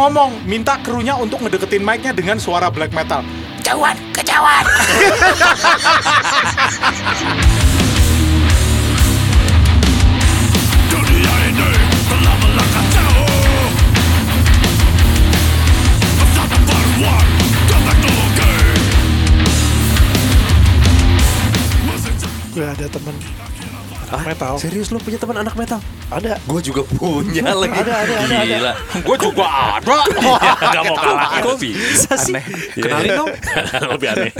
ngomong 0.00 0.48
minta 0.48 0.80
krunya 0.80 1.12
untuk 1.12 1.44
ngedeketin 1.44 1.84
mic-nya 1.84 2.16
dengan 2.16 2.40
suara 2.40 2.72
black 2.72 2.96
metal. 2.96 3.20
Kejauhan, 3.60 3.96
kejauhan. 4.16 4.64
Jauh 10.88 11.04
Gue 22.50 22.66
ada 22.66 22.90
temen 22.90 23.39
anak 24.10 24.26
metal. 24.26 24.54
Serius 24.58 24.90
lo 24.90 24.98
punya 24.98 25.16
teman 25.16 25.38
anak 25.38 25.54
metal? 25.54 25.78
Ada. 26.10 26.42
Gue 26.42 26.60
juga 26.60 26.82
punya 26.82 27.54
lagi. 27.54 27.70
Ada, 27.70 27.92
ada, 27.94 27.94
ada, 27.94 28.14
ada. 28.26 28.36
Gila. 28.42 28.72
Gue 29.06 29.16
juga 29.16 29.46
ada. 29.46 29.96
Gak 30.74 30.82
mau 30.90 30.96
kalah. 30.98 31.30
Kok 31.40 31.56
bisa 31.56 32.12
sih? 32.18 32.34
Aneh. 32.34 32.44
Kenalin 32.74 33.10
dong. 33.14 33.28
Lebih 33.94 34.08
aneh. 34.10 34.32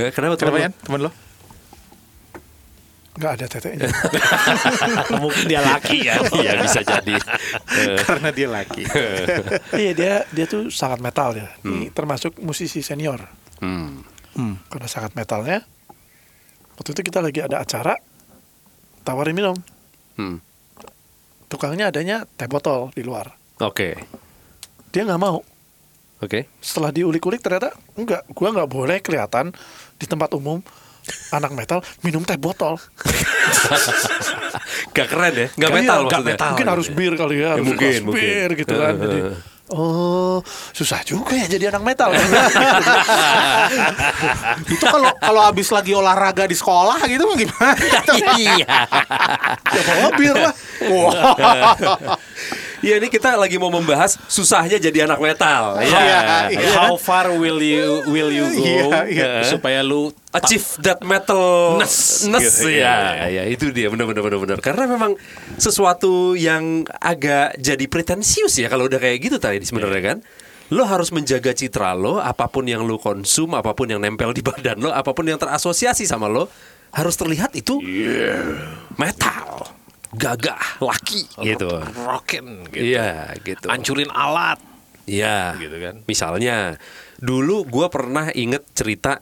Eh, 0.00 0.10
Kenapa 0.10 0.34
teman 0.34 0.56
Kenapa 0.56 0.72
lo? 0.72 0.84
temen 0.88 1.00
lo? 1.04 1.10
Nggak 3.12 3.32
ada 3.36 3.44
tetenya. 3.44 3.88
Mungkin 5.22 5.44
dia 5.44 5.60
laki 5.60 5.98
ya. 6.08 6.16
Iya 6.32 6.52
bisa 6.64 6.80
jadi. 6.80 7.14
Karena 8.08 8.32
dia 8.32 8.48
laki. 8.48 8.82
iya 9.76 9.92
dia 9.92 10.14
dia 10.32 10.44
tuh 10.48 10.72
sangat 10.72 11.04
metal 11.04 11.36
ya. 11.36 11.52
Ini 11.60 11.92
termasuk 11.92 12.40
musisi 12.40 12.80
senior. 12.80 13.20
hmm. 13.60 14.64
Karena 14.72 14.88
sangat 14.88 15.12
metalnya. 15.12 15.60
Waktu 16.72 16.96
itu 16.96 17.02
kita 17.04 17.20
lagi 17.20 17.44
ada 17.44 17.60
acara 17.60 17.92
tawarin 19.02 19.36
minum. 19.36 19.56
Hmm. 20.16 20.38
Tukangnya 21.50 21.92
adanya 21.92 22.24
teh 22.38 22.48
botol 22.48 22.90
di 22.96 23.04
luar. 23.04 23.34
Oke. 23.60 23.98
Dia 24.90 25.04
nggak 25.04 25.20
mau. 25.20 25.44
Oke. 26.22 26.48
Setelah 26.62 26.94
diulik-ulik 26.94 27.42
ternyata 27.42 27.74
enggak. 27.98 28.24
Gua 28.32 28.48
nggak 28.54 28.70
boleh 28.70 28.98
kelihatan 29.04 29.52
di 29.98 30.06
tempat 30.06 30.32
umum 30.32 30.62
anak 31.34 31.52
metal 31.52 31.82
minum 32.06 32.22
teh 32.22 32.38
botol. 32.38 32.78
Gak 34.96 35.08
keren 35.08 35.34
ya? 35.34 35.48
Gak 35.56 35.70
Kan 35.72 35.76
metal 35.82 35.98
iya, 35.98 36.06
maksudnya? 36.06 36.36
Mungkin 36.52 36.68
harus 36.68 36.88
bir 36.92 37.12
kali 37.18 37.36
ya. 37.42 37.48
harus 37.56 37.66
mungkin, 37.66 37.88
harus 37.90 38.04
mungkin. 38.06 38.22
bir 38.22 38.50
gitu 38.60 38.74
kan. 38.78 38.94
Jadi, 39.00 39.18
oh 39.72 40.38
susah 40.70 41.00
juga 41.02 41.32
ya 41.34 41.48
jadi 41.48 41.72
anak 41.72 41.82
metal. 41.82 42.12
Itu 44.68 44.84
kalau 44.84 45.10
kalau 45.16 45.40
habis 45.42 45.68
lagi 45.68 45.92
olahraga 45.92 46.44
di 46.44 46.54
sekolah 46.54 47.00
gitu 47.04 47.24
mah 47.24 47.36
gimana? 47.36 47.72
Iya. 48.38 48.68
ya 49.64 49.82
bawa 49.88 50.08
bir 50.14 50.34
lah. 50.36 50.54
Iya 52.82 52.98
ini 52.98 53.06
kita 53.06 53.38
lagi 53.38 53.62
mau 53.62 53.70
membahas 53.70 54.18
susahnya 54.26 54.74
jadi 54.74 55.06
anak 55.06 55.22
metal. 55.22 55.78
Iya, 55.78 55.86
Iya. 56.02 56.18
iya. 56.50 56.70
How 56.74 56.98
far 56.98 57.30
will 57.30 57.62
you 57.62 58.02
will 58.10 58.34
you 58.34 58.42
go 58.50 58.66
Iya, 58.66 59.06
iya. 59.06 59.30
supaya 59.46 59.86
lu 59.86 60.10
Achieve 60.32 60.64
that 60.80 61.04
metal 61.04 61.76
Ness, 61.76 62.24
ness 62.24 62.64
gitu, 62.64 62.72
ya, 62.72 63.28
ya 63.28 63.44
itu 63.44 63.68
dia 63.68 63.92
benar 63.92 64.08
benar 64.08 64.24
benar 64.24 64.40
benar 64.40 64.58
karena 64.64 64.88
memang 64.88 65.12
sesuatu 65.60 66.32
yang 66.32 66.88
agak 67.04 67.60
jadi 67.60 67.84
pretensius 67.84 68.56
ya 68.56 68.72
kalau 68.72 68.88
udah 68.88 68.96
kayak 68.96 69.20
gitu 69.28 69.36
tadi 69.36 69.60
sebenarnya 69.60 70.16
kan? 70.16 70.18
Lo 70.72 70.88
harus 70.88 71.12
menjaga 71.12 71.52
citra 71.52 71.92
lo 71.92 72.16
apa 72.16 72.48
pun 72.48 72.64
yang 72.64 72.88
lo 72.88 72.96
konsum 72.96 73.52
apa 73.52 73.76
pun 73.76 73.92
yang 73.92 74.00
nempel 74.00 74.32
di 74.32 74.40
badan 74.40 74.80
lo 74.80 74.88
apa 74.88 75.12
pun 75.12 75.28
yang 75.28 75.36
terasosiasi 75.36 76.08
sama 76.08 76.32
lo 76.32 76.48
harus 76.96 77.12
terlihat 77.20 77.52
itu 77.52 77.80
metal. 78.96 79.68
Gagah 80.12 80.80
laki 80.80 81.24
gitu. 81.40 81.80
rockin 82.04 82.68
gitu. 82.72 82.84
iya 82.84 83.32
gitu. 83.40 83.68
Hancurin 83.68 84.12
alat. 84.12 84.60
Iya, 85.02 85.58
Gitu 85.58 85.76
kan. 85.82 85.94
Misalnya, 86.06 86.78
dulu 87.18 87.66
gua 87.66 87.90
pernah 87.90 88.30
inget 88.30 88.62
cerita 88.70 89.18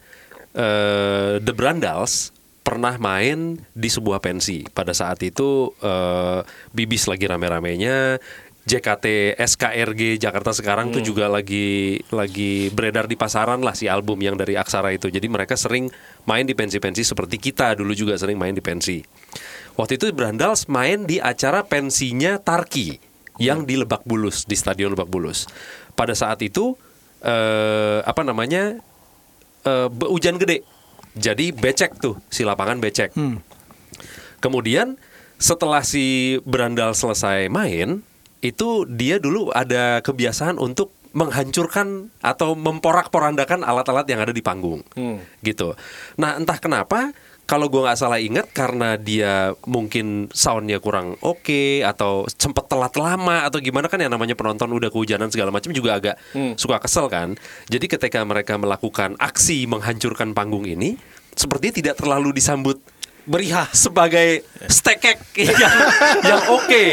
eh, 0.55 1.43
The 1.43 1.55
Brandals 1.55 2.35
pernah 2.61 2.95
main 3.01 3.59
di 3.75 3.89
sebuah 3.91 4.23
pensi. 4.23 4.63
Pada 4.71 4.95
saat 4.95 5.23
itu 5.27 5.75
eh, 5.83 6.41
Bibis 6.71 7.11
lagi 7.11 7.27
rame-ramenya, 7.27 8.21
JKT 8.61 9.35
SKRG 9.41 10.21
Jakarta 10.21 10.53
sekarang 10.53 10.93
tuh 10.93 11.01
juga 11.01 11.27
lagi 11.27 11.99
lagi 12.13 12.69
beredar 12.71 13.09
di 13.09 13.17
pasaran 13.17 13.65
lah 13.65 13.73
si 13.73 13.89
album 13.89 14.21
yang 14.21 14.37
dari 14.37 14.55
Aksara 14.55 14.93
itu. 14.93 15.09
Jadi 15.09 15.27
mereka 15.27 15.57
sering 15.57 15.89
main 16.29 16.45
di 16.45 16.53
pensi-pensi 16.53 17.03
seperti 17.03 17.41
kita 17.41 17.75
dulu 17.75 17.97
juga 17.97 18.15
sering 18.21 18.37
main 18.37 18.53
di 18.53 18.63
pensi. 18.63 19.01
Waktu 19.75 19.97
itu 19.97 20.05
Brandals 20.13 20.69
main 20.69 21.09
di 21.09 21.17
acara 21.19 21.65
pensinya 21.65 22.37
Tarki 22.37 23.01
yang 23.41 23.65
di 23.65 23.81
Lebak 23.81 24.05
Bulus 24.05 24.45
di 24.45 24.55
Stadion 24.55 24.93
Lebak 24.93 25.09
Bulus. 25.09 25.49
Pada 25.97 26.13
saat 26.13 26.39
itu 26.45 26.77
eh, 27.25 28.05
apa 28.05 28.21
namanya 28.21 28.77
eh, 29.65 29.89
be- 29.91 30.11
hujan 30.11 30.37
gede, 30.41 30.63
jadi 31.17 31.51
becek 31.53 31.99
tuh 31.99 32.17
si 32.29 32.47
lapangan 32.47 32.79
becek. 32.79 33.13
Kemudian 34.41 34.97
setelah 35.37 35.85
si 35.85 36.37
Brandal 36.45 36.97
selesai 36.97 37.49
main, 37.53 38.01
itu 38.41 38.89
dia 38.89 39.21
dulu 39.21 39.53
ada 39.53 40.01
kebiasaan 40.01 40.57
untuk 40.57 40.93
menghancurkan 41.11 42.09
atau 42.23 42.55
memporak-porandakan 42.55 43.67
alat-alat 43.67 44.07
yang 44.07 44.23
ada 44.23 44.31
di 44.31 44.41
panggung, 44.41 44.87
gitu. 45.43 45.75
Nah 46.17 46.39
entah 46.39 46.57
kenapa 46.63 47.11
kalau 47.51 47.67
gue 47.67 47.83
nggak 47.83 47.99
salah 47.99 48.23
ingat 48.23 48.47
karena 48.55 48.95
dia 48.95 49.59
mungkin 49.67 50.31
soundnya 50.31 50.79
kurang 50.79 51.19
oke 51.19 51.83
atau 51.83 52.23
sempet 52.31 52.71
telat 52.71 52.95
lama 52.95 53.43
atau 53.43 53.59
gimana 53.59 53.91
kan 53.91 53.99
yang 53.99 54.15
namanya 54.15 54.39
penonton 54.39 54.71
udah 54.71 54.87
kehujanan 54.87 55.35
segala 55.35 55.51
macam 55.51 55.75
juga 55.75 55.99
agak 55.99 56.15
suka 56.55 56.79
kesel 56.79 57.11
kan. 57.11 57.35
Jadi 57.67 57.91
ketika 57.91 58.23
mereka 58.23 58.55
melakukan 58.55 59.19
aksi 59.19 59.67
menghancurkan 59.67 60.31
panggung 60.31 60.63
ini, 60.63 60.95
sepertinya 61.35 61.75
tidak 61.75 61.95
terlalu 61.99 62.39
disambut 62.39 62.79
Berihah 63.29 63.69
sebagai 63.77 64.49
stekek 64.65 65.21
yang 65.61 65.77
yang 66.25 66.41
oke 66.49 66.85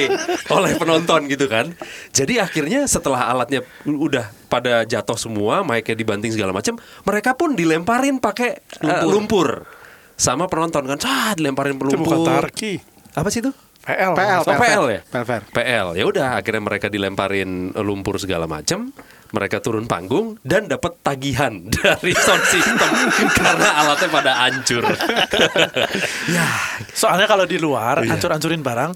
oleh 0.52 0.74
penonton 0.76 1.32
gitu 1.32 1.48
kan. 1.48 1.72
Jadi 2.12 2.38
akhirnya 2.42 2.84
setelah 2.84 3.32
alatnya 3.32 3.64
udah 3.88 4.28
pada 4.52 4.84
jatuh 4.84 5.16
semua, 5.16 5.64
mic-nya 5.64 5.96
dibanting 5.96 6.36
segala 6.36 6.52
macam, 6.52 6.76
mereka 7.08 7.32
pun 7.34 7.56
dilemparin 7.56 8.20
pakai 8.20 8.60
eh, 8.60 9.04
lumpur. 9.08 9.77
Sama 10.18 10.50
penonton 10.50 10.84
kan, 10.84 10.98
ah 11.06 11.32
dilemparin 11.32 11.78
Itu 11.78 11.96
bukan. 11.96 12.26
Tarki. 12.26 12.82
Apa 13.14 13.30
sih 13.30 13.40
itu? 13.40 13.54
PL. 13.80 14.12
PL, 14.14 14.42
Oh, 14.44 14.52
PL 14.52 14.84
ya? 14.92 15.02
PL. 15.06 15.42
PL. 15.48 15.88
Ya 15.96 16.04
udah 16.04 16.28
akhirnya 16.36 16.60
mereka 16.60 16.92
dilemparin 16.92 17.72
lumpur 17.78 18.20
segala 18.20 18.44
macam. 18.44 18.92
Mereka 19.28 19.60
turun 19.60 19.86
panggung 19.86 20.36
dan 20.42 20.66
dapat 20.66 21.00
tagihan 21.00 21.52
dari 21.76 22.12
sound 22.12 22.44
system 22.44 22.92
karena 23.40 23.70
alatnya 23.78 24.10
pada 24.10 24.32
hancur. 24.42 24.84
ya, 26.36 26.48
Soalnya 26.90 27.28
kalau 27.28 27.44
di 27.44 27.56
luar 27.58 28.02
Iya. 28.02 28.16
ancur-ancurin 28.16 28.60
barang 28.60 28.92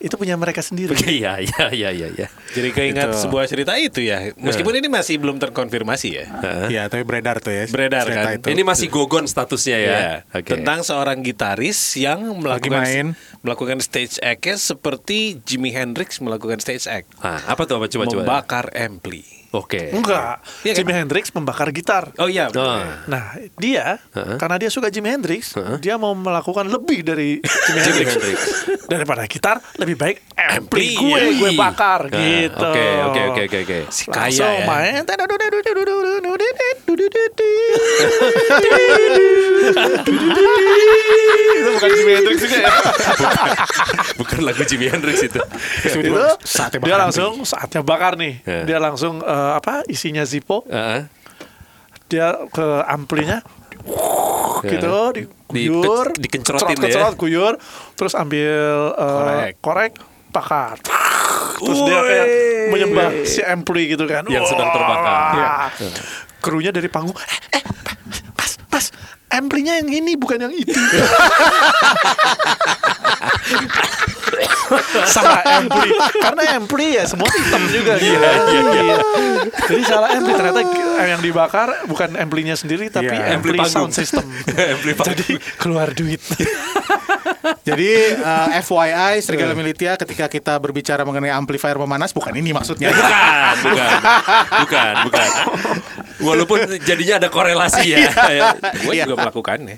itu 0.00 0.16
punya 0.16 0.34
mereka 0.34 0.58
sendiri. 0.60 0.96
iya, 1.06 1.36
iya, 1.38 1.64
iya, 1.70 1.88
iya, 1.92 2.08
iya. 2.10 2.26
Jadi 2.50 2.68
keingat 2.72 3.12
Gitu. 3.12 3.20
sebuah 3.22 3.44
cerita 3.44 3.76
itu 3.76 4.00
ya. 4.00 4.32
Meskipun 4.34 4.72
ini 4.74 4.88
masih 4.88 5.16
belum 5.16 5.36
terkonfirmasi 5.36 6.08
ya. 6.10 6.24
Iya, 6.66 6.82
tapi 6.86 7.04
beredar 7.04 7.38
tuh 7.38 7.52
ya. 7.52 7.64
Beredar 7.66 8.04
kan? 8.04 8.40
itu. 8.40 8.48
Ini 8.48 8.62
masih 8.62 8.88
gogon 8.88 9.24
statusnya 9.24 9.78
ya. 9.78 9.92
Ya, 9.92 10.12
Oke. 10.32 10.56
tentang 10.56 10.80
seorang 10.80 11.20
gitaris 11.20 11.76
yang 11.94 12.24
melakukan 12.34 12.80
main. 12.80 13.06
melakukan 13.40 13.78
stage 13.78 14.16
act 14.18 14.42
seperti 14.56 15.38
Jimi 15.40 15.70
Hendrix 15.70 16.18
melakukan 16.18 16.58
stage 16.58 16.84
act. 16.86 17.12
Ah, 17.20 17.40
apa 17.46 17.64
tuh 17.64 17.76
apa 17.76 17.86
coba 17.86 18.04
coba. 18.04 18.22
membakar 18.22 18.66
ampli. 18.72 19.39
Oke. 19.50 19.90
Enggak. 19.90 20.46
Iya 20.62 20.72
kan? 20.72 20.78
Jimi 20.78 20.92
Hendrix 20.94 21.24
membakar 21.34 21.74
gitar. 21.74 22.14
Oh 22.22 22.30
iya. 22.30 22.46
Oh. 22.54 22.78
Nah, 23.10 23.34
dia 23.58 23.98
Heeh. 24.14 24.38
karena 24.38 24.56
dia 24.56 24.70
suka 24.70 24.94
Jimi 24.94 25.10
Hendrix, 25.10 25.58
dia 25.82 25.98
mau 25.98 26.14
melakukan 26.14 26.70
lebih 26.70 27.02
dari 27.02 27.42
Jimi 27.66 27.80
Hendrix. 27.82 28.08
Hendrix. 28.14 28.38
Daripada 28.86 29.26
gitar, 29.26 29.58
lebih 29.74 29.98
baik 29.98 30.22
ampli 30.38 30.58
Ampli, 30.70 30.86
gue, 30.94 31.18
iya. 31.18 31.38
gue 31.38 31.50
bakar 31.58 32.00
Nah, 32.06 32.14
gitu. 32.14 32.62
Oke, 32.62 32.86
oke, 33.04 33.20
oke, 33.26 33.42
oke, 33.46 33.58
oke. 33.66 33.78
Si 33.90 34.04
Langsung 34.06 34.46
kaya 34.46 34.62
ya. 34.62 34.66
main. 34.66 35.02
itu 41.60 41.70
bukan 41.76 41.88
Jimi 41.92 42.12
Hendrix 42.16 42.36
juga 42.40 42.56
ya. 42.56 42.70
Bukan 44.20 44.38
lagu 44.44 44.62
Jimi 44.64 44.86
Hendrix 44.88 45.16
itu. 45.24 45.40
Itu 45.84 45.98
dia 46.82 46.96
langsung 46.96 47.42
saatnya 47.44 47.80
bakar 47.80 48.16
nih. 48.16 48.40
Ya. 48.44 48.60
Dia 48.64 48.78
langsung 48.80 49.20
eh, 49.40 49.52
apa 49.56 49.80
isinya 49.86 50.20
Zippo, 50.22 50.62
Heeh. 50.66 51.08
dia 52.06 52.36
ke 52.46 52.66
amplinya 52.84 53.40
Ya. 54.60 54.76
gitu 54.76 54.92
Di- 55.16 55.24
diguyur 55.48 56.12
dikencrotin 56.12 56.76
ya. 56.76 56.84
kecerot 56.84 57.14
guyur 57.16 57.56
terus 57.94 58.12
ambil 58.12 58.92
eh, 58.92 59.56
korek 59.56 59.96
bakar 60.28 60.76
terus 61.56 61.80
dia 61.80 61.96
kayak 61.98 62.26
menyembah 62.68 63.08
si 63.24 63.40
ampli 63.40 63.88
gitu 63.88 64.04
kan 64.04 64.28
Yang 64.28 64.52
sedang 64.52 64.68
Wah. 64.68 64.74
terbakar. 64.76 65.16
Iya. 65.32 65.48
krunya 66.38 66.70
dari 66.70 66.86
panggung 66.86 67.16
eh, 67.16 67.56
eh 67.56 67.62
pas 68.30 68.52
pas 68.68 68.84
amplinya 69.30 69.72
yang 69.74 69.88
ini 69.88 70.12
bukan 70.14 70.40
yang 70.40 70.52
itu 70.52 70.76
salah 75.14 75.40
ampli 75.58 75.90
karena 76.20 76.42
ampli 76.56 76.86
ya 76.96 77.04
semua 77.06 77.28
hitam 77.30 77.62
juga 77.70 77.98
gitu. 77.98 78.16
Iya. 78.16 78.96
Jadi 79.66 79.82
salah 79.84 80.08
ampli 80.14 80.32
ternyata 80.34 80.60
yang 81.00 81.20
dibakar 81.20 81.68
bukan 81.86 82.14
amplinya 82.16 82.54
sendiri 82.54 82.88
tapi 82.88 83.10
Iya. 83.10 83.36
ampli, 83.38 83.56
Ampli 83.58 83.68
sound 83.68 83.92
system. 83.92 84.24
Ampli. 84.46 84.92
Jadi 84.94 85.28
keluar 85.56 85.90
duit. 85.92 86.20
Jadi 87.68 87.90
eh, 88.14 88.48
FYI 88.60 89.20
Serigala 89.24 89.56
Militia 89.56 89.96
ketika 89.96 90.28
kita 90.28 90.54
berbicara 90.60 91.04
mengenai 91.04 91.32
amplifier 91.32 91.76
pemanas 91.76 92.12
bukan 92.12 92.36
ini 92.36 92.52
maksudnya. 92.52 92.92
Bukan, 92.92 93.54
bukan, 93.64 93.90
bukan, 94.64 94.94
bukan. 95.08 95.28
Walaupun 96.20 96.58
jadinya 96.84 97.16
ada 97.16 97.28
korelasi 97.32 97.96
ya. 97.96 98.12
Gue 98.84 99.00
juga 99.00 99.16
melakukannya. 99.24 99.76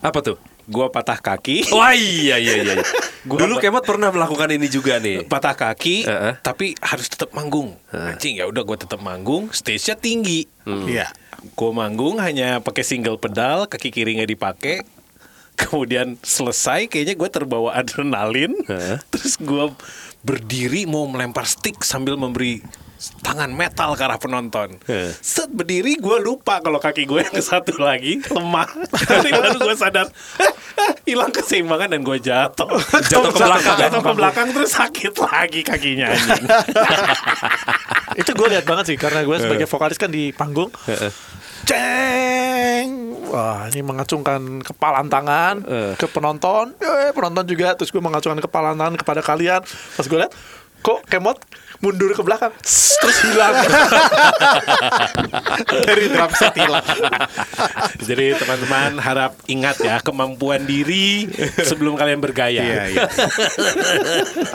Apa 0.00 0.18
tuh? 0.24 0.36
Gue 0.64 0.86
patah 0.88 1.16
kaki. 1.16 1.66
Wah 1.74 1.90
iya 1.90 2.38
iya 2.38 2.62
iya. 2.62 2.74
Gua 3.22 3.38
Dulu 3.38 3.58
apa- 3.58 3.62
Kemot 3.62 3.84
pernah 3.84 4.10
melakukan 4.10 4.50
ini 4.50 4.66
juga 4.66 4.98
nih. 4.98 5.26
patah 5.26 5.54
kaki, 5.54 6.02
Heeh. 6.02 6.34
tapi 6.40 6.74
harus 6.78 7.06
tetap 7.06 7.30
manggung. 7.30 7.74
Anjing 7.88 8.38
ya 8.38 8.46
udah 8.46 8.62
gue 8.62 8.76
tetap 8.76 8.98
manggung, 8.98 9.50
stage-nya 9.50 9.94
tinggi. 9.94 10.46
Iya. 10.66 11.10
Gue 11.52 11.70
manggung 11.70 12.18
hanya 12.18 12.58
pakai 12.58 12.82
single 12.82 13.18
pedal, 13.18 13.66
kaki 13.66 13.90
kiri 13.90 14.14
nggak 14.16 14.30
dipakai. 14.30 14.76
Kemudian 15.52 16.16
selesai, 16.18 16.88
kayaknya 16.88 17.14
gue 17.14 17.28
terbawa 17.28 17.76
adrenalin. 17.76 18.54
Heeh. 18.64 18.98
Terus 19.08 19.36
gue 19.36 19.70
berdiri 20.20 20.86
mau 20.86 21.04
melempar 21.04 21.44
stick 21.44 21.82
sambil 21.82 22.14
memberi 22.14 22.62
tangan 23.22 23.50
metal 23.50 23.98
ke 23.98 24.02
arah 24.06 24.20
penonton. 24.20 24.78
Heeh. 24.86 25.10
Set 25.18 25.50
berdiri 25.50 25.98
gue 25.98 26.16
lupa 26.22 26.62
kalau 26.62 26.78
kaki 26.78 27.08
gue 27.08 27.26
yang 27.26 27.42
satu 27.42 27.74
lagi 27.82 28.22
lemah. 28.30 28.68
Jadi 29.10 29.30
baru 29.34 29.58
gue 29.58 29.74
sadar 29.74 30.06
"Eh, 30.38 30.52
hilang 31.10 31.34
keseimbangan 31.34 31.96
dan 31.96 32.00
gue 32.06 32.18
jatuh. 32.30 32.70
Jatuh 33.10 33.32
ke 33.34 33.42
belakang. 33.42 33.76
Jatuh 33.80 34.00
ke 34.04 34.12
belakang 34.14 34.46
terus 34.52 34.70
sakit 34.72 35.14
lagi 35.18 35.60
kakinya 35.62 36.08
itu 38.20 38.30
gue 38.32 38.48
lihat 38.52 38.64
banget 38.68 38.92
sih 38.92 38.98
karena 39.00 39.24
gue 39.24 39.36
sebagai 39.38 39.64
vokalis 39.64 39.96
kan 39.96 40.12
di 40.12 40.34
panggung 40.34 40.68
ceng 41.62 42.88
wah 43.30 43.70
ini 43.70 43.80
mengacungkan 43.80 44.60
kepalan 44.60 45.06
tangan 45.08 45.62
ke 45.96 46.06
penonton 46.10 46.74
eh, 46.82 47.14
penonton 47.14 47.46
juga 47.46 47.78
terus 47.78 47.88
gue 47.88 48.02
mengacungkan 48.02 48.42
kepalan 48.42 48.76
tangan 48.76 48.96
kepada 48.98 49.20
kalian 49.24 49.62
pas 49.64 50.04
gue 50.04 50.18
lihat 50.18 50.34
kok 50.82 51.00
kemot 51.06 51.38
mundur 51.82 52.14
ke 52.14 52.22
belakang 52.22 52.54
terus 53.02 53.18
hilang 53.26 53.54
Dari 55.82 56.06
drum 56.08 56.32
set 56.32 56.54
hilang. 56.54 56.86
Jadi 57.98 58.38
teman-teman 58.38 59.02
harap 59.02 59.34
ingat 59.50 59.82
ya 59.82 59.98
kemampuan 59.98 60.62
diri 60.62 61.26
sebelum 61.66 61.98
kalian 61.98 62.22
bergaya. 62.22 62.62
Iya, 62.62 62.82
iya. 62.94 63.06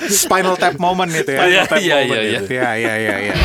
Spinal 0.08 0.56
tap 0.56 0.80
moment 0.80 1.12
itu 1.12 1.36
ya. 1.36 1.44
Iya, 1.46 1.62
Spinal 1.68 1.72
tap 1.76 1.84
iya, 1.84 1.96
moment 2.00 2.16
iya, 2.24 2.40
itu. 2.40 2.44
Iya, 2.56 2.70
iya, 2.80 2.94
iya, 2.96 3.16
iya. 3.20 3.36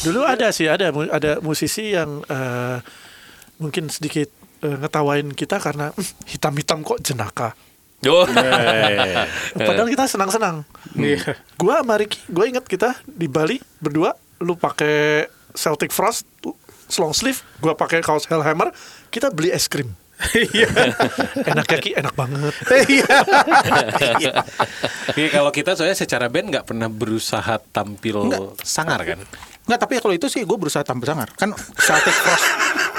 dulu 0.00 0.24
ada 0.24 0.48
sih 0.48 0.64
ada 0.64 0.88
ada 1.12 1.44
musisi 1.44 1.92
yang 1.92 2.24
eh, 2.24 2.80
mungkin 3.60 3.92
sedikit 3.92 4.32
eh, 4.60 4.76
ngetawain 4.80 5.28
kita 5.32 5.56
karena 5.58 5.92
"Hmm, 5.92 6.06
hitam-hitam 6.26 6.80
kok 6.80 7.00
jenaka 7.00 7.52
Oh. 8.00 8.24
padahal 9.60 9.92
kita 9.92 10.08
senang-senang 10.08 10.64
Iya. 10.96 11.36
Gua 11.60 11.84
sama 11.84 12.00
Ricky, 12.00 12.16
gue 12.32 12.44
inget 12.48 12.64
kita 12.64 12.96
di 13.04 13.28
Bali 13.28 13.60
berdua, 13.76 14.16
lu 14.40 14.56
pakai 14.56 15.28
Celtic 15.52 15.92
Frost 15.92 16.24
long 16.96 17.12
sleeve, 17.12 17.44
gua 17.60 17.76
pakai 17.76 18.00
kaos 18.00 18.24
Hellhammer, 18.24 18.72
kita 19.12 19.28
beli 19.28 19.52
es 19.52 19.68
krim. 19.68 19.92
enak 21.50 21.64
ya 21.64 21.78
Ki, 21.80 21.90
enak 21.96 22.12
banget. 22.12 22.52
Jadi 25.08 25.28
kalau 25.36 25.48
kita 25.48 25.72
soalnya 25.72 25.96
secara 25.96 26.28
band 26.28 26.52
nggak 26.52 26.66
pernah 26.68 26.92
berusaha 26.92 27.56
tampil 27.72 28.28
sangar 28.60 29.00
kan. 29.04 29.20
Enggak, 29.64 29.80
tapi 29.80 29.92
kalau 30.00 30.12
itu 30.12 30.28
sih 30.28 30.44
gue 30.44 30.56
berusaha 30.60 30.84
tampil 30.84 31.08
sangar. 31.08 31.28
Kan 31.36 31.52
Celtic 31.76 32.12
Frost. 32.12 32.46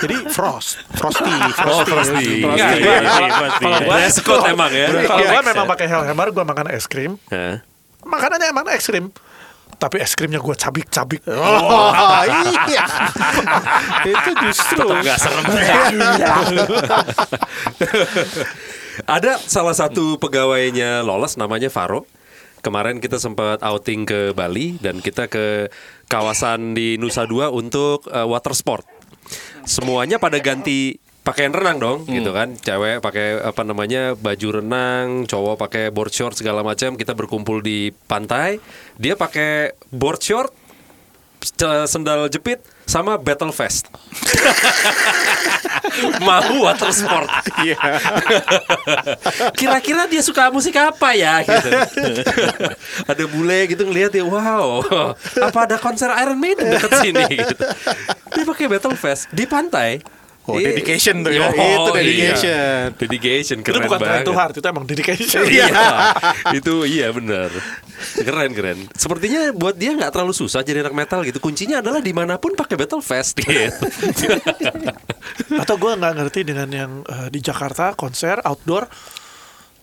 Jadi 0.01 0.17
Frost, 0.33 0.81
Frosty, 0.97 1.29
Frosty. 1.29 1.61
Frosty. 1.61 1.91
Frosty. 1.93 2.27
Iya, 2.41 2.67
iya, 2.73 2.97
iya, 3.05 3.29
pasti. 3.37 3.61
Kalau 3.61 3.79
gua, 3.85 3.95
Dress 4.01 4.17
code 4.25 4.45
emang 4.49 4.71
ya. 4.73 4.87
kalau 5.05 5.21
Iya, 5.21 5.29
gua 5.29 5.41
iya. 5.45 5.49
memang 5.53 5.65
pakai 5.69 5.85
Hellhammer, 5.85 6.27
gua 6.33 6.45
makan 6.49 6.73
es 6.73 6.89
krim. 6.89 7.21
Makanannya 8.01 8.47
emang 8.49 8.65
es 8.73 8.89
krim. 8.89 9.13
Tapi 9.77 9.97
es 9.97 10.13
krimnya 10.17 10.41
gua 10.41 10.57
cabik-cabik. 10.57 11.21
Oh, 11.25 11.93
iya. 12.65 12.85
itu 14.05 14.31
justru 14.45 14.85
Nggak 14.89 15.17
serem. 15.21 15.45
Ada 19.07 19.41
salah 19.45 19.73
satu 19.73 20.17
pegawainya 20.17 21.01
lolos 21.05 21.37
namanya 21.37 21.69
Faro. 21.69 22.05
Kemarin 22.61 23.01
kita 23.01 23.17
sempat 23.17 23.57
outing 23.65 24.05
ke 24.05 24.19
Bali 24.37 24.77
dan 24.77 25.01
kita 25.01 25.25
ke 25.25 25.73
kawasan 26.05 26.77
di 26.77 26.93
Nusa 27.01 27.25
Dua 27.25 27.49
untuk 27.49 28.05
uh, 28.05 28.29
water 28.29 28.53
sport. 28.53 28.85
Semuanya 29.65 30.17
pada 30.17 30.41
ganti 30.41 30.97
pakaian 31.21 31.53
renang 31.53 31.77
dong, 31.77 31.99
gitu 32.09 32.33
kan? 32.33 32.57
Cewek 32.57 32.97
pakai 32.97 33.39
apa 33.45 33.61
namanya 33.61 34.17
baju 34.17 34.61
renang, 34.61 35.29
cowok 35.29 35.55
pakai 35.61 35.93
board 35.93 36.09
short 36.09 36.33
segala 36.33 36.65
macam. 36.65 36.97
Kita 36.97 37.13
berkumpul 37.13 37.61
di 37.61 37.93
pantai. 38.09 38.57
Dia 38.97 39.13
pakai 39.13 39.77
board 39.93 40.21
short, 40.21 40.51
sendal 41.85 42.25
jepit, 42.33 42.65
sama 42.89 43.21
battle 43.21 43.53
vest. 43.53 43.85
Mau 46.27 46.63
water 46.63 46.89
sport. 46.91 47.29
Iya. 47.61 47.77
Kira-kira 49.59 50.07
dia 50.07 50.21
suka 50.21 50.49
musik 50.49 50.75
apa 50.77 51.13
ya 51.13 51.43
gitu. 51.43 51.69
ada 53.11 53.23
bule 53.27 53.59
gitu 53.69 53.83
ngelihat 53.85 54.11
ya, 54.13 54.23
wow. 54.23 54.81
Apa 55.41 55.59
ada 55.67 55.77
konser 55.77 56.09
Iron 56.21 56.39
Maiden 56.39 56.71
dekat 56.71 56.91
sini 57.01 57.23
gitu. 57.27 57.65
Dia 58.31 58.43
pakai 58.47 58.65
battle 58.67 58.95
vest 58.95 59.27
di 59.31 59.43
pantai. 59.45 60.01
Oh, 60.49 60.57
Dia- 60.57 60.73
dedication 60.73 61.21
tuh 61.21 61.29
ya. 61.29 61.53
Oh, 61.53 61.53
Itu 61.53 61.91
iya. 61.93 62.01
dedication. 62.01 62.83
Dedication 62.97 63.57
itu 63.61 63.67
keren 63.69 63.85
bukan 63.85 63.99
banget. 64.01 64.25
to 64.25 64.33
hard, 64.33 64.53
itu 64.57 64.65
emang 64.65 64.85
dedication. 64.89 65.41
Iya, 65.45 65.69
itu 66.57 66.73
iya 66.89 67.13
benar. 67.13 67.53
Keren 68.21 68.51
keren. 68.51 68.79
Sepertinya 68.93 69.51
buat 69.53 69.75
dia 69.77 69.93
nggak 69.93 70.11
terlalu 70.11 70.33
susah 70.33 70.61
jadi 70.61 70.83
anak 70.85 70.95
metal 70.95 71.21
gitu. 71.25 71.37
Kuncinya 71.37 71.79
adalah 71.79 72.01
di 72.03 72.13
mana 72.13 72.37
pun 72.37 72.53
pakai 72.53 72.75
battle 72.75 73.01
vest 73.03 73.37
gitu. 73.39 73.85
Atau 75.57 75.75
gua 75.77 75.97
nggak 75.97 76.13
ngerti 76.17 76.41
dengan 76.47 76.69
yang 76.69 76.91
eh, 77.05 77.27
di 77.29 77.39
Jakarta 77.39 77.93
konser 77.95 78.41
outdoor, 78.45 78.87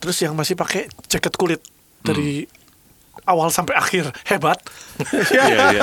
terus 0.02 0.16
yang 0.22 0.34
masih 0.34 0.54
pakai 0.58 0.86
jaket 1.06 1.34
kulit 1.34 1.60
dari 2.02 2.46
awal 3.28 3.52
sampai 3.52 3.76
akhir 3.76 4.08
hebat. 4.24 4.58
Iya 5.28 5.44
iya. 5.70 5.82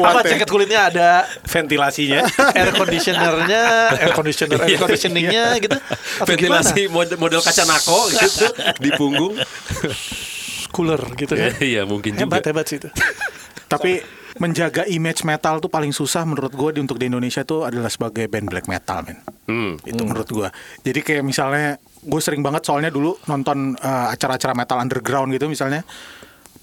Apa 0.00 0.24
jaket 0.24 0.48
kulitnya 0.48 0.88
ada 0.88 1.08
Ventilasinya. 1.44 2.24
air 2.56 2.70
conditionernya, 2.72 3.62
air 4.00 4.12
conditioner, 4.16 4.56
air 4.64 4.80
conditioningnya 4.80 5.44
gitu. 5.60 5.76
Atau 5.76 6.26
Ventilasi 6.32 6.88
gimana? 6.88 6.94
model, 6.96 7.16
model 7.20 7.40
kaca 7.44 7.64
nako 7.68 8.08
gitu 8.08 8.46
di 8.80 8.90
punggung. 8.96 9.34
Cooler 10.74 10.98
gitu 11.14 11.38
kan. 11.38 11.54
Iya 11.62 11.86
mungkin 11.86 12.18
juga. 12.18 12.26
Hebat 12.26 12.44
hebat 12.50 12.66
sih 12.66 12.82
itu. 12.82 12.90
Tapi 13.72 14.02
menjaga 14.42 14.82
image 14.90 15.22
metal 15.22 15.62
tuh 15.62 15.70
paling 15.70 15.94
susah 15.94 16.26
menurut 16.26 16.50
gue 16.50 16.70
di 16.74 16.80
untuk 16.82 16.98
di 16.98 17.06
Indonesia 17.06 17.46
tuh 17.46 17.70
adalah 17.70 17.86
sebagai 17.86 18.26
band 18.26 18.50
black 18.50 18.66
metal 18.66 19.06
men. 19.06 19.18
Hmm. 19.46 19.72
Itu 19.86 20.02
menurut 20.02 20.26
gue. 20.26 20.48
Jadi 20.82 21.00
kayak 21.06 21.22
misalnya 21.22 21.78
gue 22.02 22.20
sering 22.20 22.42
banget 22.42 22.66
soalnya 22.66 22.90
dulu 22.90 23.14
nonton 23.30 23.78
eh, 23.78 24.06
acara-acara 24.10 24.52
metal 24.52 24.82
underground 24.82 25.30
gitu 25.30 25.46
misalnya 25.46 25.86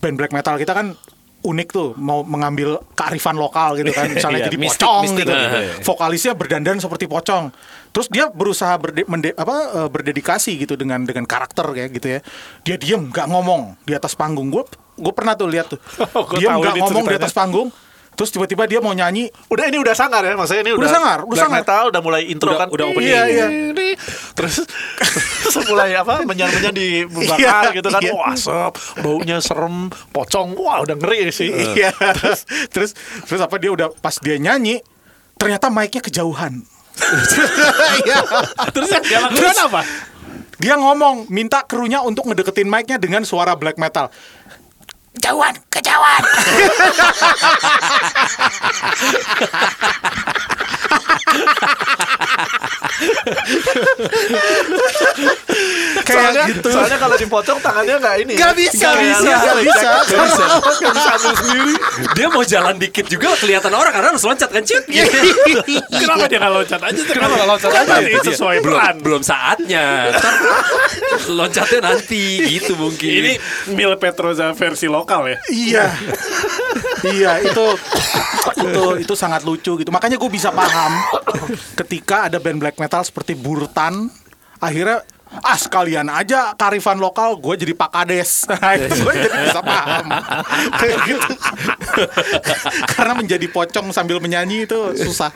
band 0.03 0.17
black 0.19 0.33
metal 0.35 0.59
kita 0.59 0.75
kan 0.75 0.93
unik 1.41 1.67
tuh 1.67 1.98
mau 1.98 2.21
mengambil 2.21 2.77
kearifan 2.93 3.33
lokal 3.33 3.74
gitu 3.75 3.89
kan. 3.89 4.07
Misalnya 4.13 4.41
Iya, 4.41 4.48
jadi 4.48 4.57
mistik- 4.57 4.81
pocong 4.81 5.03
mistik 5.03 5.25
gitu. 5.25 5.33
ya. 5.33 5.50
vokalisnya 5.81 6.33
berdandan 6.33 6.77
seperti 6.77 7.05
pocong. 7.05 7.50
Terus 7.91 8.07
dia 8.07 8.29
berusaha 8.29 8.71
berde- 8.77 9.05
mende- 9.05 9.33
apa 9.33 9.55
eh, 9.75 9.89
berdedikasi 9.89 10.55
gitu 10.57 10.74
dengan 10.75 11.01
dengan 11.01 11.25
karakter 11.25 11.65
kayak 11.67 11.89
gitu 11.91 12.07
ya. 12.07 12.19
Dia 12.62 12.75
diem 12.75 13.10
nggak 13.10 13.27
ngomong 13.27 13.81
di 13.81 13.91
atas 13.91 14.13
panggung. 14.13 14.48
Gue 14.48 14.63
gue 14.95 15.13
pernah 15.13 15.33
tuh 15.33 15.50
lihat 15.50 15.67
tuh. 15.67 15.79
Oh, 16.15 16.29
dia 16.33 16.51
nggak 16.51 16.77
ngomong 16.79 17.05
di 17.05 17.17
atas 17.17 17.31
panggung 17.31 17.69
terus 18.21 18.29
tiba-tiba 18.29 18.69
dia 18.69 18.77
mau 18.77 18.93
nyanyi 18.93 19.33
Udah 19.49 19.65
ini 19.65 19.75
udah 19.75 19.97
sangar 19.97 20.21
ya, 20.21 20.37
maksudnya 20.37 20.61
ini 20.61 20.71
Udah 20.71 20.79
udah, 20.79 20.91
sangar, 20.93 21.17
udah 21.19 21.29
black 21.31 21.41
sangar. 21.41 21.61
metal 21.65 21.83
udah 21.89 22.01
mulai 22.01 22.21
intro 22.29 22.53
Udah- 22.53 22.59
kan. 22.61 22.67
udah 22.69 22.85
opening. 22.87 23.09
Iya, 23.09 23.21
iya. 23.25 23.45
Terus 24.31 24.55
terus 25.41 25.55
mulai 25.65 25.89
apa? 25.93 26.21
Menyan-menyan 26.21 26.69
di 26.71 27.01
Iya, 27.01 27.25
bakar 27.27 27.63
gitu 27.73 27.89
kan. 27.89 27.99
iya. 27.99 28.13
Wah, 28.13 28.29
asap, 28.29 28.73
baunya 29.01 29.37
serem, 29.39 29.89
pocong. 30.11 30.53
Wah, 30.53 30.85
udah 30.85 30.93
ngeri 30.93 31.33
sih. 31.33 31.49
Iya, 31.49 31.89
terus 32.13 32.45
terus 32.69 32.91
terus 33.25 33.41
apa 33.41 33.57
dia 33.57 33.73
udah 33.73 33.89
pas 33.95 34.13
dia 34.15 34.37
nyanyi 34.37 34.85
ternyata 35.35 35.67
mic-nya 35.67 35.99
kejauhan. 35.99 36.61
Iya. 38.05 38.17
Terus 38.69 38.89
yang 38.91 39.03
dia 39.03 39.19
lakukan 39.19 39.57
apa? 39.63 39.81
Dia 40.55 40.77
ngomong 40.77 41.25
minta 41.27 41.65
krunya 41.65 41.99
untuk 41.99 42.29
ngedeketin 42.29 42.69
mic-nya 42.69 42.95
dengan 42.95 43.25
suara 43.25 43.57
black 43.57 43.75
metal. 43.75 44.13
Kejauhan, 45.11 45.55
kejauhan. 45.67 46.23
Kayak 56.01 56.21
soalnya, 56.21 56.45
gitu. 56.50 56.69
soalnya 56.71 56.97
kalau 56.97 57.15
dipotong 57.17 57.59
tangannya 57.61 57.95
nggak 58.01 58.15
ini. 58.25 58.33
Gak 58.38 58.53
bisa, 58.57 58.89
Nggak 58.91 58.95
bisa, 59.01 59.21
nggak 59.21 59.39
gak 59.41 59.57
bisa. 59.61 59.89
Nggak 59.91 60.25
bisa. 60.25 60.45
Nggak 60.81 60.93
bisa 60.95 61.11
sendiri. 61.21 61.73
Dia 62.17 62.27
mau 62.31 62.43
jalan 62.43 62.75
dikit 62.79 63.05
juga 63.07 63.27
kelihatan 63.38 63.73
orang 63.73 63.91
karena 63.93 64.07
harus 64.13 64.23
loncat 64.23 64.50
kan 64.50 64.63
cip. 64.65 64.83
Kenapa 66.01 66.25
dia 66.27 66.38
nggak 66.41 66.53
loncat 66.53 66.81
aja? 66.81 67.01
Kenapa 67.05 67.33
nggak 67.38 67.50
loncat 67.50 67.71
aja? 67.71 67.93
Itu 68.01 68.29
sesuai 68.33 68.57
peran. 68.63 68.95
belum 69.01 69.21
saatnya. 69.25 70.13
Loncatnya 71.31 71.79
nanti 71.81 72.43
gitu 72.59 72.75
mungkin. 72.77 73.09
Ini 73.09 73.31
Mil 73.73 73.95
Petroza 73.97 74.51
versi 74.53 74.85
lokal 74.89 75.31
ya. 75.31 75.38
Iya. 75.51 75.85
iya, 77.07 77.31
itu 77.43 77.65
itu 78.61 78.83
itu 79.03 79.13
sangat 79.17 79.41
lucu 79.43 79.77
gitu. 79.79 79.89
Makanya 79.89 80.17
gue 80.17 80.29
bisa 80.31 80.50
paham 80.53 80.91
ketika 81.77 82.29
ada 82.29 82.37
band 82.41 82.59
black 82.61 82.77
metal 82.77 83.01
seperti 83.05 83.37
Burtan 83.37 84.09
akhirnya 84.61 85.01
ah 85.31 85.55
sekalian 85.55 86.11
aja 86.11 86.51
karifan 86.59 86.99
lokal 86.99 87.39
gue 87.39 87.55
jadi 87.55 87.71
Pak 87.71 87.89
Kades 87.95 88.31
nah, 88.51 88.75
gue 88.75 89.13
jadi 89.15 89.37
bisa 89.47 89.61
paham 89.63 90.05
kayak 90.79 90.97
gitu 91.07 91.31
karena 92.91 93.13
menjadi 93.15 93.47
pocong 93.47 93.95
sambil 93.95 94.19
menyanyi 94.19 94.67
itu 94.67 94.79
susah 94.99 95.31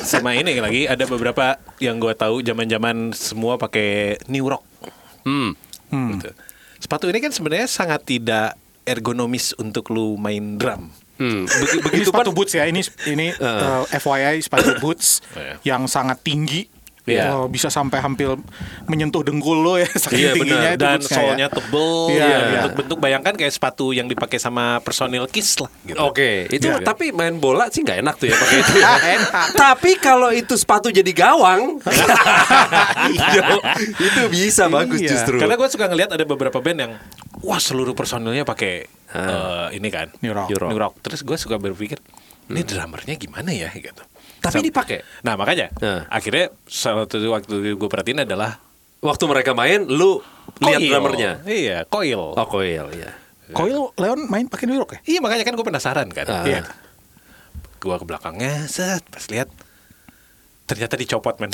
Sama 0.00 0.32
ini 0.32 0.56
lagi 0.56 0.88
ada 0.88 1.04
beberapa 1.04 1.60
yang 1.82 2.00
gue 2.00 2.14
tahu 2.16 2.40
zaman-zaman 2.40 3.12
semua 3.12 3.60
pakai 3.60 4.16
New 4.30 4.48
Rock. 4.48 4.64
Hmm. 5.28 5.52
Gitu. 5.92 6.32
Sepatu 6.80 7.12
ini 7.12 7.20
kan 7.20 7.32
sebenarnya 7.34 7.68
sangat 7.68 8.08
tidak 8.08 8.56
ergonomis 8.88 9.52
untuk 9.60 9.92
lu 9.92 10.16
main 10.16 10.56
drum. 10.56 10.88
Hmm. 11.18 11.44
Begi- 11.44 11.76
ini 11.76 11.84
Begitu 11.84 12.08
sepatu 12.08 12.30
kan 12.30 12.36
boots 12.36 12.52
ya 12.52 12.64
ini 12.64 12.80
ini 13.04 13.26
uh, 13.40 13.82
FYI 13.88 14.38
sepatu 14.38 14.78
boots 14.82 15.18
Iya. 15.32 15.54
yang 15.66 15.84
sangat 15.84 16.18
tinggi 16.20 16.70
Iya. 17.04 17.32
Oh, 17.32 17.48
bisa 17.48 17.66
sampai 17.68 17.98
hampir 17.98 18.28
menyentuh 18.84 19.24
dengkul 19.24 19.56
lo 19.58 19.74
ya 19.74 19.88
saking 19.88 20.20
Iya 20.20 20.32
tingginya 20.36 20.60
benar. 20.60 20.68
itu 20.68 20.84
Dan 20.84 20.92
bootsnya 20.94 21.08
ya. 21.08 21.16
solnya 21.24 21.46
tebel. 21.48 21.88
Iya, 22.06 22.20
ya, 22.20 22.28
iya. 22.28 22.60
Bentuk-bentuk 22.60 22.98
bayangkan 23.00 23.32
kayak 23.32 23.48
sepatu 23.50 23.86
yang 23.90 24.06
dipakai 24.06 24.36
sama 24.36 24.64
personil 24.78 25.24
Kiss 25.24 25.56
lah. 25.56 25.72
Gitu. 25.82 25.96
Oke, 25.96 26.44
itu 26.46 26.68
Iya. 26.68 26.84
tapi 26.84 27.08
main 27.10 27.32
bola 27.34 27.72
sih 27.72 27.80
nggak 27.80 27.98
enak 27.98 28.14
tuh 28.14 28.28
ya 28.28 28.36
pakai 28.36 28.56
itu. 28.60 28.72
Enak. 28.84 29.46
tapi 29.56 29.90
kalau 29.96 30.28
itu 30.30 30.52
sepatu 30.54 30.92
jadi 30.92 31.08
gawang, 31.10 31.80
itu, 33.08 33.56
itu 33.98 34.20
bisa 34.28 34.68
bagus 34.68 35.00
Iya. 35.00 35.10
justru. 35.10 35.36
Karena 35.38 35.56
gue 35.56 35.68
suka 35.70 35.86
ngelihat 35.86 36.10
ada 36.12 36.24
beberapa 36.24 36.58
band 36.58 36.78
yang 36.78 36.92
wah 37.40 37.56
seluruh 37.56 37.94
personilnya 37.94 38.44
pakai 38.44 38.84
eh, 39.10 39.66
ini 39.74 39.88
kan 39.88 40.12
New 40.20 40.32
Rock. 40.32 40.48
New 40.52 40.78
Rock. 40.78 40.94
Terus 41.00 41.20
gue 41.22 41.36
suka 41.36 41.56
berpikir 41.56 41.96
ini 42.48 42.60
drummernya 42.62 43.14
gimana 43.14 43.52
ya 43.52 43.68
gitu. 43.72 44.00
Tapi 44.38 44.60
Sam- 44.60 44.66
dipakai? 44.66 45.02
Nah 45.22 45.34
makanya 45.34 45.68
Nah. 45.78 46.06
akhirnya 46.08 46.52
salah 46.64 47.04
satu 47.04 47.20
waktu 47.28 47.54
gue 47.74 47.88
perhatiin 47.88 48.22
adalah 48.22 48.60
Waktu 48.98 49.30
mereka 49.30 49.54
main, 49.54 49.86
lu 49.86 50.18
lihat 50.58 50.82
drummernya. 50.82 51.46
Iya, 51.46 51.86
coil. 51.86 52.34
Oh, 52.34 52.46
coil 52.50 52.90
ya. 52.90 53.14
Coil 53.54 53.94
Leon 53.94 54.26
main 54.26 54.50
pakai 54.50 54.66
New 54.66 54.74
Rock 54.74 54.98
ya? 54.98 55.00
Iya 55.06 55.18
makanya 55.22 55.46
kan 55.46 55.54
gue 55.54 55.62
penasaran 55.62 56.10
kan. 56.10 56.26
Ah. 56.26 56.42
Iya. 56.42 56.66
Gue 57.78 57.94
ke 57.94 58.02
belakangnya, 58.02 58.66
set, 58.66 59.06
pas 59.06 59.22
lihat 59.30 59.46
ternyata 60.68 61.00
dicopot 61.00 61.40
men. 61.40 61.48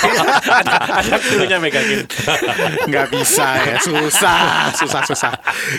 ada 0.64 1.04
ada 1.04 1.16
krunya 1.20 1.60
megangin. 1.60 2.08
Nggak 2.88 3.06
bisa 3.12 3.44
ya, 3.60 3.76
susah, 3.76 4.72
susah, 4.72 5.04
susah. 5.04 5.32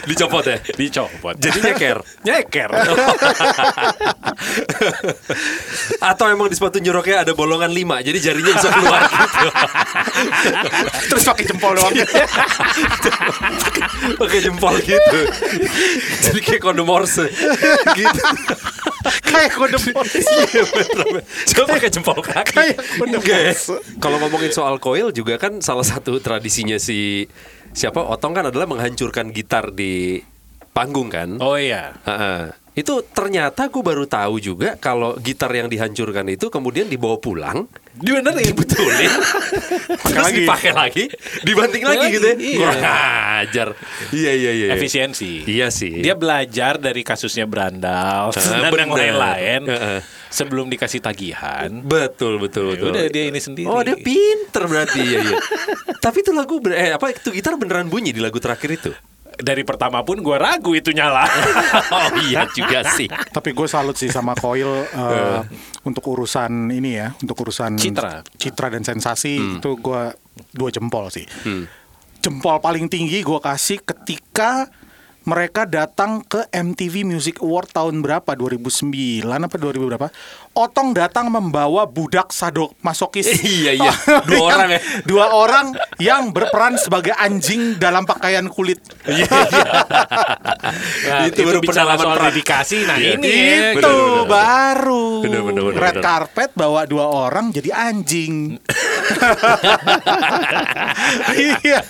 Dicopot 0.06 0.46
ya? 0.46 0.62
Dicopot. 0.77 1.34
Jadi 1.42 1.65
nyeker. 1.65 1.98
nyeker. 2.22 2.70
Atau 6.06 6.30
emang 6.30 6.46
di 6.46 6.56
sepatu 6.56 6.77
nyuroknya 6.77 7.25
ada 7.25 7.34
bolongan 7.34 7.72
5 7.72 8.06
Jadi 8.06 8.20
jarinya 8.22 8.51
bisa 8.54 8.70
keluar 8.70 9.01
gitu. 9.10 9.48
Terus 11.10 11.24
pakai 11.25 11.44
jempol 11.50 11.74
doang. 11.74 11.94
Pakai 14.22 14.39
jempol 14.46 14.75
gitu. 14.86 15.20
Jadi 16.30 16.39
kayak 16.46 16.62
kode 16.62 16.84
Morse. 16.86 17.25
gitu. 17.98 18.22
Kayak 19.25 19.51
kode 19.58 19.77
Morse. 19.89 20.22
Iya. 20.22 20.63
Coba 21.50 21.65
pakai 21.80 21.89
jempol 21.89 22.20
kaki. 22.22 22.75
Ya? 22.75 23.53
Kalau 24.00 24.17
ngomongin 24.20 24.51
soal 24.51 24.75
coil 24.77 25.12
juga 25.15 25.39
kan 25.39 25.60
salah 25.63 25.86
satu 25.86 26.20
tradisinya 26.20 26.75
si 26.79 27.27
siapa 27.75 28.00
Otong 28.00 28.36
kan 28.36 28.48
adalah 28.51 28.67
menghancurkan 28.70 29.32
gitar 29.36 29.72
di 29.72 30.24
panggung 30.75 31.08
kan. 31.08 31.39
Oh 31.39 31.55
iya. 31.55 31.96
Ha-ha. 32.03 32.64
Itu 32.75 33.08
ternyata 33.08 33.72
gue 33.72 33.79
baru 33.79 34.03
tahu 34.03 34.36
juga 34.38 34.75
kalau 34.75 35.15
gitar 35.15 35.48
yang 35.50 35.72
dihancurkan 35.72 36.27
itu 36.27 36.51
kemudian 36.51 36.86
dibawa 36.86 37.15
pulang, 37.15 37.72
Dibenerin. 37.96 38.51
dibetulin, 38.51 39.12
terus 40.03 40.20
lagi. 40.27 40.44
dipakai 40.44 40.72
lagi, 40.75 41.03
dibanting 41.41 41.82
lagi 41.82 42.03
Lagi, 42.03 42.13
gitu 42.13 42.25
ya. 42.27 42.36
iya. 42.36 42.60
Kurang 42.60 42.84
ajar. 43.39 43.67
Iya 44.12 44.32
iya 44.36 44.51
iya. 44.51 44.67
Efisiensi. 44.75 45.48
Iya 45.48 45.72
sih. 45.72 46.03
Dia 46.03 46.13
belajar 46.13 46.75
dari 46.75 47.00
kasusnya 47.01 47.48
Brandal 47.48 48.36
Ah, 48.36 48.60
dan 48.67 48.72
yang 48.75 48.91
lain-lain. 48.91 49.62
Sebelum 50.27 50.67
dikasih 50.67 51.00
tagihan. 51.00 51.72
Betul 51.79 52.44
betul 52.44 52.75
Ya 52.75 52.84
betul. 52.84 52.91
udah, 52.91 53.03
dia 53.08 53.24
ini 53.25 53.39
sendiri. 53.39 53.72
Oh 53.72 53.79
dia 53.79 53.96
pinter 53.96 54.67
berarti 54.67 55.00
ya 55.00 55.20
iya. 55.24 55.38
Tapi 55.96 56.17
itu 56.20 56.36
lagu 56.36 56.60
eh 56.67 56.91
apa 56.91 57.15
itu 57.15 57.32
gitar 57.32 57.55
beneran 57.55 57.88
bunyi 57.88 58.12
di 58.12 58.20
lagu 58.20 58.36
terakhir 58.36 58.67
itu. 58.75 58.91
Dari 59.36 59.63
pertama 59.68 60.01
pun 60.01 60.24
gue 60.24 60.38
ragu 60.39 60.72
itu 60.72 60.96
nyala. 60.96 61.27
oh 61.96 62.10
iya 62.27 62.48
juga 62.51 62.88
sih. 62.96 63.08
Tapi 63.10 63.51
gue 63.51 63.68
salut 63.68 63.96
sih 63.96 64.08
sama 64.08 64.36
Coil 64.36 64.88
eh, 65.06 65.39
untuk 65.84 66.04
urusan 66.15 66.72
ini 66.72 67.00
ya, 67.00 67.12
untuk 67.20 67.36
urusan 67.44 67.75
Citra. 67.75 68.24
citra 68.39 68.68
dan 68.72 68.84
sensasi 68.88 69.60
itu 69.60 69.70
gue 69.80 70.04
dua 70.56 70.70
jempol 70.72 71.12
sih. 71.12 71.27
Hmm. 71.44 71.68
Jempol 72.24 72.58
paling 72.63 72.88
tinggi 72.88 73.22
gue 73.22 73.39
kasih 73.44 73.84
ketika 73.84 74.72
mereka 75.25 75.65
datang 75.65 76.22
ke 76.22 76.46
MTV 76.50 77.01
Music 77.03 77.41
Award 77.41 77.70
tahun 77.70 78.00
berapa? 78.00 78.29
2009 78.29 79.25
apa 79.25 79.55
2000 79.58 79.89
berapa? 79.89 80.08
Otong 80.53 80.94
datang 80.94 81.27
membawa 81.27 81.84
budak 81.84 82.29
sadok 82.29 82.77
masokis. 82.79 83.27
Iya, 83.46 83.72
iya. 83.74 83.94
Dua 84.24 84.41
orang 84.48 84.70
ya. 84.70 84.79
Dua 85.03 85.25
orang 85.32 85.65
yang 85.98 86.29
berperan 86.29 86.77
sebagai 86.77 87.12
anjing 87.12 87.75
dalam 87.75 88.03
pakaian 88.03 88.46
kulit. 88.48 88.77
Iya, 89.03 89.25
Nah, 91.05 91.25
Itu 91.25 91.41
baru 91.44 91.60
bicara 91.62 91.96
soal 91.96 92.17
dedikasi. 92.24 92.84
Nah 92.84 92.98
Iya. 92.98 93.15
ini 93.15 93.34
itu 93.74 93.82
bener, 93.82 93.94
bener. 94.22 94.25
baru 94.27 95.08
Bener, 95.22 95.41
bener, 95.41 95.62
bener, 95.63 95.79
red 95.79 95.94
bener. 95.94 96.03
carpet 96.03 96.50
bawa 96.53 96.86
dua 96.86 97.05
orang 97.05 97.50
jadi 97.50 97.70
anjing 97.72 98.58
iya 101.58 101.82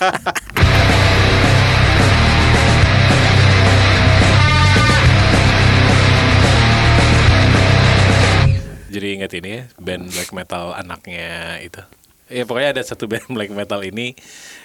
Jadi 8.95 9.19
ingat 9.19 9.31
ini 9.35 9.49
ya, 9.59 9.63
band 9.75 10.07
black 10.07 10.31
metal 10.31 10.71
anaknya 10.71 11.59
itu. 11.59 11.83
Ya 12.31 12.47
pokoknya 12.47 12.79
ada 12.79 12.83
satu 12.87 13.11
band 13.11 13.27
black 13.35 13.51
metal 13.51 13.83
ini 13.83 14.15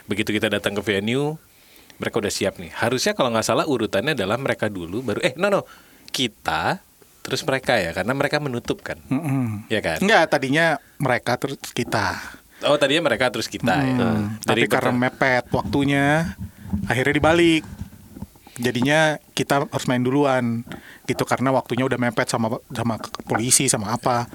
begitu 0.07 0.31
kita 0.31 0.47
datang 0.47 0.79
ke 0.79 0.83
venue 0.87 1.35
mereka 1.99 2.23
udah 2.23 2.33
siap 2.33 2.63
nih. 2.63 2.71
Harusnya 2.71 3.19
kalau 3.19 3.35
nggak 3.35 3.45
salah 3.45 3.67
urutannya 3.67 4.15
adalah 4.15 4.39
mereka 4.39 4.71
dulu 4.71 5.03
baru 5.03 5.21
eh 5.27 5.35
no 5.35 5.51
no 5.51 5.67
kita 6.15 6.79
terus 7.21 7.45
mereka 7.45 7.77
ya 7.77 7.91
karena 7.91 8.15
mereka 8.15 8.39
menutup 8.39 8.81
kan. 8.87 9.03
Ya 9.67 9.83
kan? 9.83 9.99
enggak 9.99 10.31
tadinya 10.31 10.79
mereka 10.97 11.37
terus 11.37 11.59
kita 11.75 12.17
Oh 12.61 12.77
tadinya 12.77 13.09
mereka 13.09 13.33
terus 13.33 13.49
kita 13.49 13.73
ya. 13.73 13.97
Hmm, 13.97 14.37
Dari 14.45 14.69
tapi 14.69 14.69
karena 14.69 14.93
mepet 14.93 15.49
waktunya 15.49 16.37
akhirnya 16.85 17.15
dibalik 17.17 17.65
jadinya 18.61 19.17
kita 19.33 19.65
harus 19.67 19.87
main 19.89 20.05
duluan 20.05 20.63
gitu 21.09 21.25
karena 21.25 21.49
waktunya 21.51 21.89
udah 21.89 21.97
mepet 21.97 22.29
sama 22.29 22.61
sama 22.71 23.01
polisi 23.25 23.67
sama 23.67 23.97
apa 23.97 24.29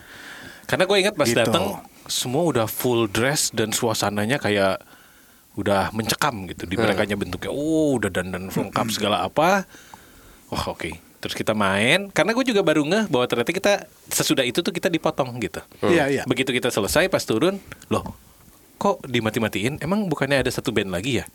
Karena 0.65 0.89
gue 0.89 0.97
ingat 0.97 1.13
pas 1.13 1.29
Gitu. 1.29 1.37
datang 1.37 1.85
semua 2.09 2.41
udah 2.41 2.65
full 2.65 3.05
dress 3.05 3.53
dan 3.53 3.69
suasananya 3.69 4.41
kayak 4.41 4.81
udah 5.55 5.93
mencekam 5.93 6.49
gitu. 6.49 6.65
Di 6.65 6.73
mereka 6.73 7.05
bentuknya 7.05 7.53
oh 7.53 8.01
udah 8.01 8.09
dandan 8.09 8.49
lengkap 8.49 8.87
segala 8.89 9.21
apa. 9.29 9.69
Wah 10.49 10.65
oke. 10.65 10.89
Terus 11.21 11.37
kita 11.37 11.53
main 11.53 12.09
karena 12.09 12.33
gue 12.33 12.45
juga 12.49 12.65
baru 12.65 12.81
ngeh 12.81 13.13
bahwa 13.13 13.25
ternyata 13.29 13.53
kita 13.53 13.73
sesudah 14.09 14.41
itu 14.41 14.65
tuh 14.65 14.73
kita 14.73 14.89
dipotong 14.89 15.37
gitu. 15.37 15.61
Iya, 15.85 16.09
iya. 16.09 16.23
Begitu 16.25 16.49
kita 16.49 16.73
selesai 16.73 17.13
pas 17.13 17.21
turun, 17.21 17.61
loh 17.93 18.17
kok 18.75 19.05
dimati-matiin? 19.05 19.81
Emang 19.85 20.05
bukannya 20.09 20.41
ada 20.45 20.51
satu 20.51 20.69
band 20.73 20.89
lagi 20.93 21.21
ya? 21.21 21.25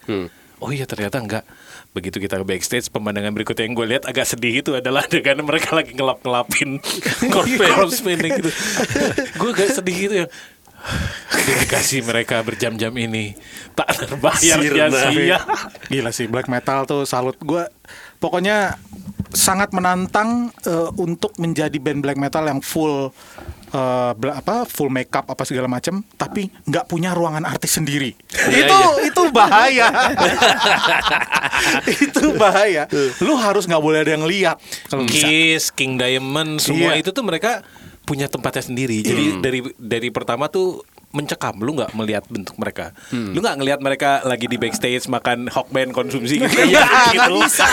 Oh 0.60 0.70
iya 0.70 0.84
ternyata 0.84 1.16
enggak. 1.16 1.44
Begitu 1.96 2.20
kita 2.20 2.36
ke 2.38 2.44
backstage, 2.44 2.92
pemandangan 2.92 3.32
berikutnya 3.32 3.64
yang 3.64 3.74
gue 3.74 3.86
lihat 3.96 4.04
agak 4.04 4.28
sedih 4.28 4.60
itu 4.60 4.76
adalah 4.76 5.04
adegan 5.08 5.40
mereka 5.40 5.72
lagi 5.72 5.96
ngelap-ngelapin 5.96 6.78
corpse 7.34 8.04
painting 8.04 8.44
gitu. 8.44 8.50
gue 9.40 9.50
agak 9.50 9.70
sedih 9.72 9.96
gitu 9.96 10.14
ya. 10.24 10.26
Dedikasi 11.30 12.00
mereka 12.00 12.40
berjam-jam 12.40 12.92
ini 12.96 13.36
tak 13.76 14.04
terbayar 14.04 14.60
Sirna. 14.60 14.88
sia-sia. 14.88 15.38
Gila 15.88 16.10
sih 16.12 16.28
black 16.28 16.48
metal 16.48 16.84
tuh 16.84 17.04
salut 17.08 17.36
gue. 17.40 17.64
Pokoknya 18.20 18.76
sangat 19.32 19.72
menantang 19.72 20.52
eh, 20.64 20.90
untuk 21.00 21.36
menjadi 21.40 21.76
band 21.80 22.04
black 22.04 22.18
metal 22.20 22.44
yang 22.44 22.60
full 22.60 23.12
eh, 23.70 24.10
bela- 24.14 24.36
apa 24.36 24.62
full 24.64 24.88
makeup 24.88 25.24
apa 25.24 25.42
segala 25.42 25.66
macam 25.66 26.00
tapi 26.14 26.46
nggak 26.64 26.84
punya 26.84 27.10
ruangan 27.10 27.44
artis 27.44 27.74
sendiri 27.74 28.14
Iya, 28.50 28.66
itu 28.66 28.78
iya. 28.78 29.06
itu 29.06 29.22
bahaya 29.30 29.86
itu 32.06 32.22
bahaya 32.34 32.82
lu 33.20 33.32
harus 33.34 33.64
nggak 33.64 33.80
boleh 33.80 33.98
ada 34.00 34.12
yang 34.12 34.24
lihat 34.24 34.56
kalau 34.86 35.04
bisa 35.04 35.22
Kiss, 35.22 35.62
King 35.70 35.94
Diamond, 35.94 36.58
semua 36.58 36.92
Iya. 36.92 37.00
itu 37.00 37.10
tuh 37.10 37.22
mereka 37.22 37.60
punya 38.00 38.26
tempatnya 38.26 38.64
sendiri. 38.64 39.00
Jadi 39.00 39.38
dari 39.38 39.58
dari 39.76 40.08
pertama 40.10 40.46
tuh 40.46 40.82
mencekam, 41.10 41.52
lu 41.58 41.74
nggak 41.74 41.90
melihat 41.92 42.22
bentuk 42.26 42.54
mereka, 42.54 42.90
lu 43.10 43.36
nggak 43.36 43.56
ngelihat 43.56 43.78
mereka 43.78 44.22
lagi 44.22 44.46
di 44.46 44.56
backstage 44.56 45.04
makan 45.06 45.46
hawkman 45.46 45.90
konsumsi 45.90 46.38
gitu. 46.38 46.54
Iya, 46.64 46.80
nggak 46.80 47.28
gitu. 47.30 47.38
bisa, 47.40 47.66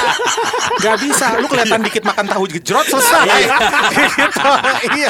nggak 0.78 0.96
bisa. 1.00 1.26
Lu 1.38 1.46
kelihatan 1.48 1.80
dikit 1.82 2.04
makan 2.04 2.26
tahu 2.28 2.44
gejrot 2.50 2.86
selesai. 2.88 3.26
gitu. 3.98 4.50
Iya. 4.92 5.10